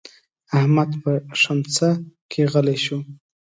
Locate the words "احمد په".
0.57-1.11